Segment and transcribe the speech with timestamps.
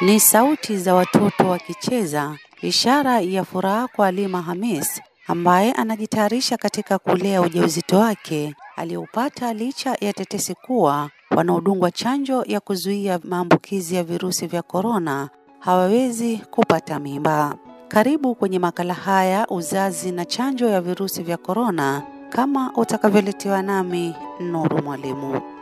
[0.00, 7.40] Ni sauti za watoto wakicheza, ishara ya furaha kwa Halima Hamis ambaye anajitayarisha katika kulea
[7.42, 14.62] ujauzito wake aliyoupata licha ya tetesi kuwa wanaodungwa chanjo ya kuzuia maambukizi ya virusi vya
[14.62, 17.54] korona hawawezi kupata mimba.
[17.88, 24.82] Karibu kwenye makala haya uzazi na chanjo ya virusi vya korona, kama utakavyoletewa nami Nuru
[24.82, 25.57] Mwalimu.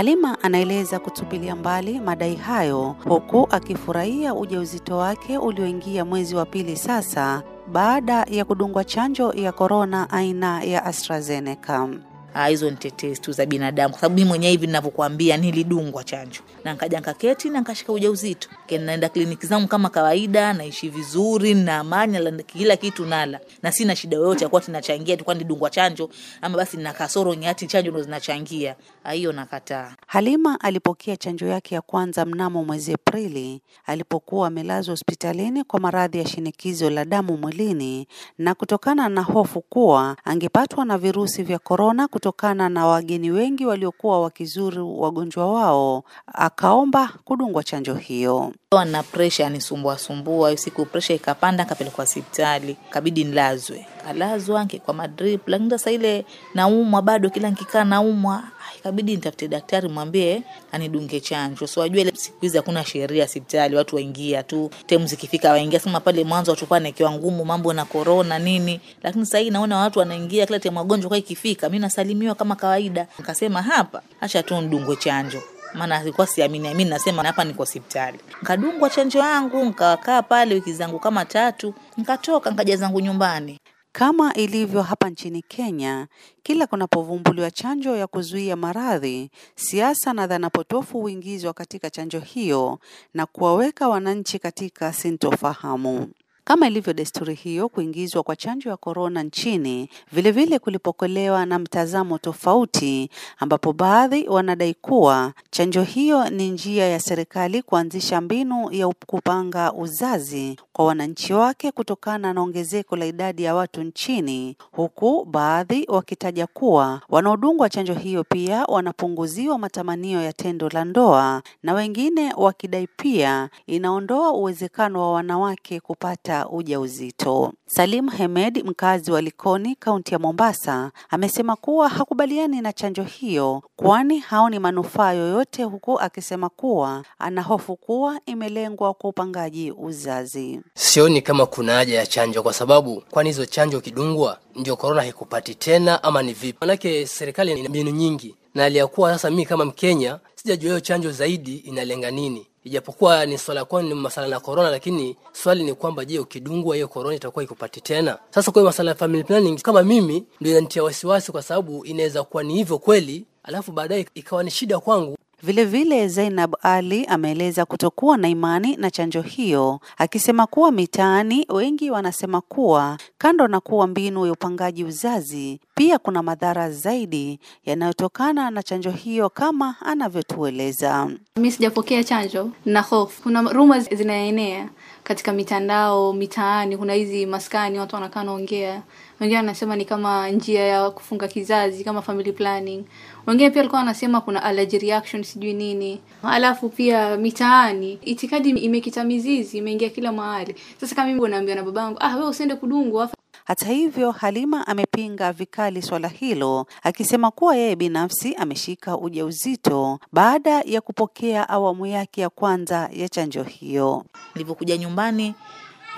[0.00, 7.42] Halima anaeleza kutupilia mbali madai hayo huku akifurahia ujauzito wake ulioingia mwezi wa pili sasa
[7.72, 11.88] baada ya kudungwa chanjo ya korona aina ya AstraZeneca.
[12.34, 16.40] Ah, hizo ni tetesi tu za binadamu, kwa sababu mimi mwenyewe hivi ninavyokuambia nilidungwa chanjo
[16.64, 18.48] na nkaja nkaketi na nkashika ujauzito.
[18.70, 23.96] Kena naenda kliniki zangu kama kawaida, naishi vizuri na amani, kila kitu nala na sina
[23.96, 26.10] shida yoyote Kwa tunachangia tu, kwani dungwa chanjo
[26.42, 28.76] ama basi na kasoro nyati chanjo ndo zinachangia.
[29.04, 29.94] Ah, hiyo nakataa.
[30.06, 36.26] Halima alipokea chanjo yake ya kwanza mnamo mwezi Aprili alipokuwa amelazwa hospitalini kwa maradhi ya
[36.26, 38.06] shinikizo la damu mwilini
[38.38, 44.20] na kutokana na hofu kuwa angepatwa na virusi vya korona kutokana na wageni wengi waliokuwa
[44.22, 48.52] wakizuru wagonjwa wao, akaomba kudungwa chanjo hiyo.
[48.86, 50.56] Na presha yanisumbua sumbua.
[50.56, 53.86] Siku presha ikapanda, kapelekwa hospitali, kabidi nilazwe.
[54.04, 59.88] Kalazwa kwa madrip, lakini sasa ile naumwa bado, kila nikikaa naumwa, ah, ikabidi nitafute daktari
[59.88, 61.66] mwambie anidunge chanjo.
[61.66, 65.80] So wajua ile siku hizi hakuna sheria hospitali, watu waingia tu, temu zikifika waingia.
[65.80, 69.78] Sema pale mwanzo watu kwa nakiwa ngumu mambo na corona nini, lakini sasa hii naona
[69.78, 73.06] watu wanaingia kila temu wagonjwa kwa ikifika, mimi nasalimiwa kama kawaida.
[73.18, 75.42] Nikasema hapa acha tu ndungwe chanjo
[75.74, 78.18] maana alikuwa siamini amini, nasema hapa niko hospitali.
[78.42, 83.60] Nkadungwa chanjo yangu, nkakaa pale wiki zangu kama tatu, nkatoka nikaja zangu nyumbani.
[83.92, 86.06] Kama ilivyo hapa nchini Kenya,
[86.42, 92.78] kila kunapovumbuliwa chanjo ya kuzuia maradhi, siasa na dhana potofu huingizwa katika chanjo hiyo
[93.14, 96.08] na kuwaweka wananchi katika sintofahamu.
[96.50, 103.10] Kama ilivyo desturi hiyo, kuingizwa kwa chanjo ya korona nchini vilevile kulipokelewa na mtazamo tofauti,
[103.38, 110.56] ambapo baadhi wanadai kuwa chanjo hiyo ni njia ya serikali kuanzisha mbinu ya kupanga uzazi
[110.72, 117.00] kwa wananchi wake kutokana na ongezeko la idadi ya watu nchini, huku baadhi wakitaja kuwa
[117.08, 124.32] wanaodungwa chanjo hiyo pia wanapunguziwa matamanio ya tendo la ndoa, na wengine wakidai pia inaondoa
[124.32, 127.52] uwezekano wa wanawake kupata ujauzito.
[127.66, 134.18] Salim Hemed, mkazi wa Likoni, kaunti ya Mombasa, amesema kuwa hakubaliani na chanjo hiyo kwani
[134.18, 140.60] haoni manufaa yoyote, huku akisema kuwa ana hofu kuwa imelengwa kwa upangaji uzazi.
[140.74, 145.54] Sioni kama kuna haja ya chanjo kwa sababu kwani hizo chanjo ukidungwa ndio korona haikupati
[145.54, 146.58] tena ama ni vipi?
[146.60, 151.56] Manake serikali ina mbinu nyingi, na aliyakuwa sasa, mimi kama Mkenya sijajua hiyo chanjo zaidi
[151.56, 156.18] inalenga nini, ijapokuwa ni swala kwa ni masala na korona, lakini swali ni kwamba je,
[156.18, 158.18] ukidungwa hiyo korona itakuwa ikupati tena?
[158.30, 162.42] Sasa kwa masala ya family planning kama mimi ndio inanitia wasiwasi, kwa sababu inaweza kuwa
[162.42, 165.16] ni hivyo kweli, alafu baadaye ikawa ni shida kwangu.
[165.42, 172.40] Vilevile Zainab Ali ameeleza kutokuwa na imani na chanjo hiyo, akisema kuwa mitaani wengi wanasema
[172.40, 178.90] kuwa kando na kuwa mbinu ya upangaji uzazi, pia kuna madhara zaidi yanayotokana na chanjo
[178.90, 181.10] hiyo kama anavyotueleza.
[181.36, 183.22] Mi sijapokea chanjo na hofu.
[183.22, 184.68] Kuna rumors zinaenea
[185.10, 188.82] katika mitandao, mitaani, kuna hizi maskani, watu wanakaa naongea,
[189.20, 192.84] wengine wanasema ni kama njia ya kufunga kizazi, kama family planning.
[193.26, 196.00] Wengine pia walikuwa wanasema kuna allergy reaction, sijui nini.
[196.22, 200.54] Alafu pia mitaani, itikadi imekita mizizi, imeingia kila mahali.
[200.80, 203.10] Sasa kama mimi naambiwa na babangu, ah, wewe usiende kudungwa
[203.44, 210.80] Hata hivyo, Halima amepinga vikali swala hilo, akisema kuwa yeye binafsi ameshika ujauzito baada ya
[210.80, 214.04] kupokea awamu yake ya kwanza ya chanjo hiyo.
[214.34, 215.34] Nilipokuja nyumbani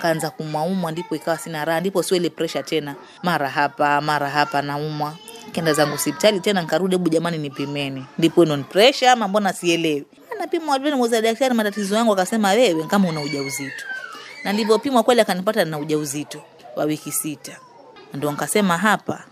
[0.01, 4.61] kaanza kumwaumwa, ndipo ikawa sina raha, ndipo sio ile pressure tena, mara hapa mara hapa
[4.61, 5.13] naumwa.
[5.51, 8.05] Kenda zangu hospitali tena, nkarudi, hebu jamani, nipimeni.
[8.17, 10.05] Ndipo ino pressure ama mbona sielewi?
[10.35, 13.85] Anapimwa vile muuza daktari matatizo yangu, akasema wewe kama una ujauzito,
[14.43, 16.41] na nilivyopimwa kweli akanipata na ujauzito
[16.75, 17.57] wa wiki sita.
[18.13, 19.23] Ndio nikasema hapa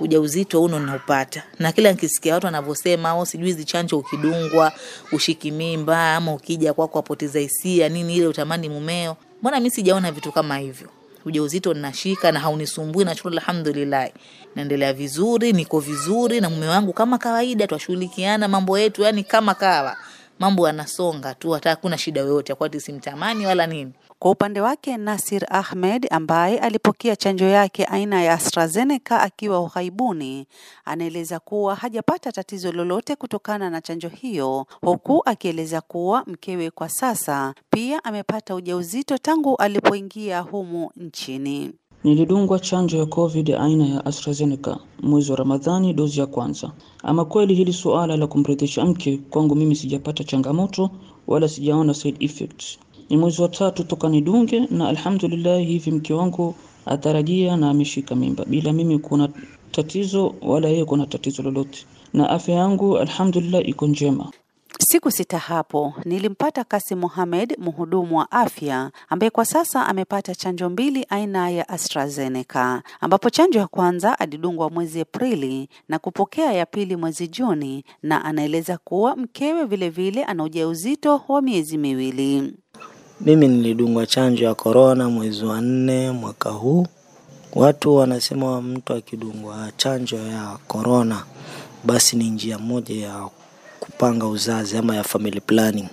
[0.00, 4.72] ujauzito uno naupata, na kila nikisikia watu wanavyosema au sijui hizi chanjo ukidungwa
[5.12, 10.32] ushiki mimba ama ukija kwako apoteza hisia nini ile utamani mumeo, mbona mimi sijaona vitu
[10.32, 10.88] kama hivyo.
[11.24, 14.10] Ujauzito ninashika na haunisumbui, nashukuru alhamdulillah,
[14.54, 19.96] naendelea vizuri, niko vizuri na mume wangu kama kawaida, twashughulikiana mambo yetu, yani kama kawa
[20.38, 23.92] mambo yanasonga tu, hata hakuna shida yoyote, kwati simtamani wala nini.
[24.18, 30.46] Kwa upande wake, Nasir Ahmed ambaye alipokea chanjo yake aina ya AstraZeneca akiwa ughaibuni,
[30.84, 37.54] anaeleza kuwa hajapata tatizo lolote kutokana na chanjo hiyo, huku akieleza kuwa mkewe kwa sasa
[37.70, 41.72] pia amepata ujauzito tangu alipoingia humu nchini.
[42.04, 46.72] Nilidungwa chanjo ya COVID aina ya AstraZeneca mwezi wa Ramadhani, dozi ya kwanza.
[47.02, 50.90] Ama kweli hili suala la kumridhisha mke kwangu mimi sijapata changamoto
[51.26, 52.78] wala sijaona side effects.
[53.10, 56.54] Ni mwezi wa tatu toka nidunge, na alhamdulillah hivi mke wangu
[56.86, 59.28] atarajia na ameshika mimba bila mimi kuna
[59.70, 64.30] tatizo wala yeye kuna tatizo lolote, na afya yangu alhamdulillah iko njema.
[64.78, 71.06] Siku sita hapo nilimpata Kasim Mohamed, mhudumu wa afya ambaye kwa sasa amepata chanjo mbili
[71.08, 77.28] aina ya AstraZeneca, ambapo chanjo ya kwanza alidungwa mwezi Aprili na kupokea ya pili mwezi
[77.28, 82.54] Juni, na anaeleza kuwa mkewe vilevile ana ujauzito wa miezi miwili.
[83.20, 86.86] Mimi nilidungwa chanjo ya korona mwezi wa nne mwaka huu.
[87.54, 91.24] Watu wanasema mtu akidungwa chanjo ya korona
[91.84, 93.28] basi ni njia moja ya
[94.02, 95.88] kupanga uzazi ama ya family planning,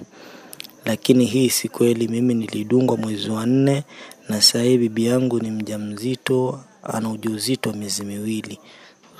[0.85, 2.07] lakini hii si kweli.
[2.07, 3.83] Mimi nilidungwa mwezi wa nne
[4.29, 8.59] na hivi bibi yangu ni mjamzito, ana ujauzito wa miezi miwili.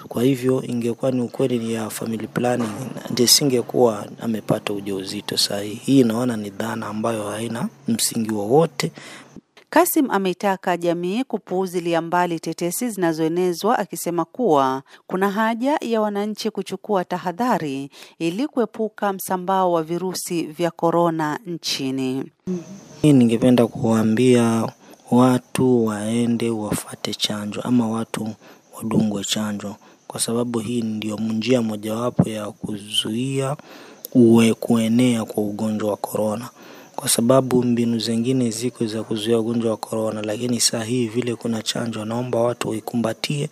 [0.07, 2.69] Kwa hivyo ingekuwa ni ukweli ni ya family planning,
[3.09, 3.27] ndiye
[4.21, 8.91] amepata ujauzito sahii Hii naona ni dhana ambayo haina msingi wowote.
[9.69, 17.89] Kasim ameitaka jamii kupuuzilia mbali tetesi zinazoenezwa akisema kuwa kuna haja ya wananchi kuchukua tahadhari
[18.19, 22.23] ili kuepuka msambao wa virusi vya korona nchini.
[23.01, 24.67] Hii ningependa kuwaambia
[25.11, 28.29] watu waende wafate chanjo ama watu
[28.77, 29.75] wadungwe chanjo,
[30.07, 33.57] kwa sababu hii ndio njia mojawapo ya kuzuia
[34.13, 36.49] uwe kuenea kwa ugonjwa wa korona
[36.99, 41.61] kwa sababu mbinu zingine ziko za kuzuia ugonjwa wa korona, lakini saa hii vile kuna
[41.61, 43.49] chanjo, naomba watu waikumbatie,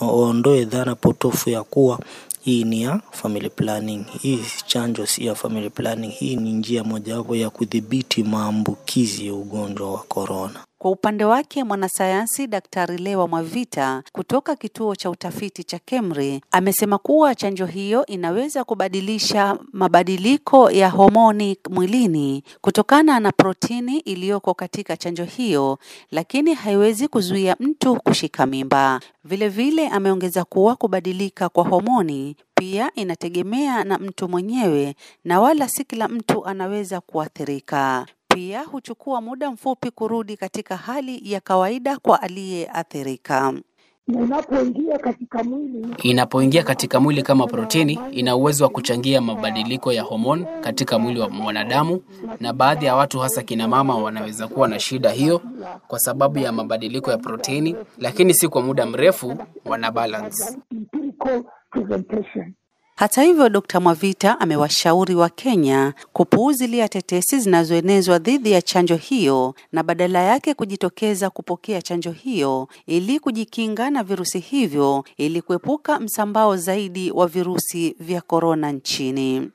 [0.00, 1.98] waondoe dhana potofu ya kuwa
[2.40, 4.04] hii ni ya family planning.
[4.22, 6.10] Hii chanjo si ya family planning.
[6.10, 10.60] Hii ni njia mojawapo ya kudhibiti maambukizi ya ugonjwa wa korona.
[10.84, 17.34] Kwa upande wake mwanasayansi Daktari Lewa Mwavita kutoka kituo cha utafiti cha KEMRI amesema kuwa
[17.34, 25.78] chanjo hiyo inaweza kubadilisha mabadiliko ya homoni mwilini kutokana na protini iliyoko katika chanjo hiyo,
[26.10, 29.00] lakini haiwezi kuzuia mtu kushika mimba.
[29.24, 34.94] Vilevile ameongeza kuwa kubadilika kwa homoni pia inategemea na mtu mwenyewe
[35.24, 38.06] na wala si kila mtu anaweza kuathirika.
[38.34, 43.52] Pia huchukua muda mfupi kurudi katika hali ya kawaida kwa aliyeathirika.
[44.08, 50.46] Inapoingia katika mwili Inapoingia katika mwili kama protini, ina uwezo wa kuchangia mabadiliko ya homoni
[50.60, 52.02] katika mwili wa mwanadamu,
[52.40, 55.40] na baadhi ya watu hasa kina mama wanaweza kuwa na shida hiyo
[55.88, 60.58] kwa sababu ya mabadiliko ya protini, lakini si kwa muda mrefu, wana balance.
[62.96, 63.74] Hata hivyo, Dkt.
[63.74, 71.30] Mwavita amewashauri wa Kenya kupuuzilia tetesi zinazoenezwa dhidi ya chanjo hiyo na badala yake kujitokeza
[71.30, 78.20] kupokea chanjo hiyo ili kujikinga na virusi hivyo ili kuepuka msambao zaidi wa virusi vya
[78.20, 79.50] korona nchini.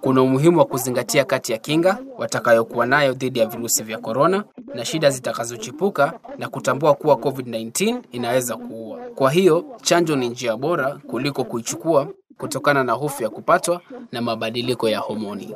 [0.00, 4.44] Kuna umuhimu wa kuzingatia kati ya kinga watakayokuwa nayo dhidi ya virusi vya korona
[4.74, 8.98] na shida zitakazochipuka na kutambua kuwa COVID-19 inaweza kuua.
[9.14, 12.08] Kwa hiyo chanjo ni njia bora kuliko kuichukua
[12.38, 13.80] kutokana na hofu ya kupatwa
[14.12, 15.54] na mabadiliko ya homoni.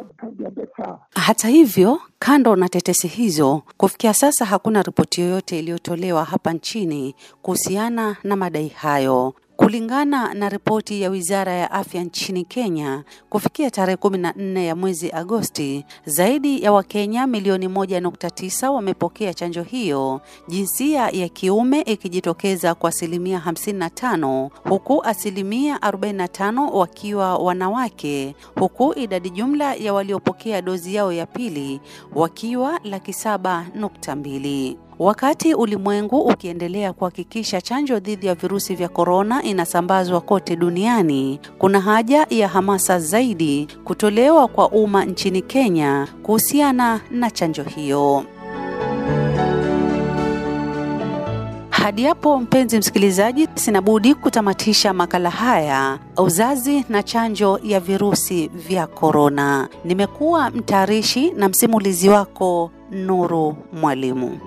[1.14, 8.16] Hata hivyo, kando na tetesi hizo, kufikia sasa hakuna ripoti yoyote iliyotolewa hapa nchini kuhusiana
[8.24, 9.34] na madai hayo.
[9.72, 14.76] Kulingana na ripoti ya Wizara ya Afya nchini Kenya, kufikia tarehe kumi na nne ya
[14.76, 21.80] mwezi Agosti, zaidi ya Wakenya milioni moja nukta tisa wamepokea chanjo hiyo, jinsia ya kiume
[21.80, 30.94] ikijitokeza kwa asilimia 55 huku asilimia 45 wakiwa wanawake, huku idadi jumla ya waliopokea dozi
[30.94, 31.80] yao ya pili
[32.14, 34.78] wakiwa laki saba nukta mbili.
[34.98, 42.26] Wakati ulimwengu ukiendelea kuhakikisha chanjo dhidi ya virusi vya korona inasambazwa kote duniani, kuna haja
[42.30, 48.24] ya hamasa zaidi kutolewa kwa umma nchini Kenya kuhusiana na chanjo hiyo.
[51.70, 58.86] Hadi hapo mpenzi msikilizaji, sina budi kutamatisha makala haya, uzazi na chanjo ya virusi vya
[58.86, 59.68] korona.
[59.84, 64.38] Nimekuwa mtayarishi na msimulizi wako Nuru Mwalimu.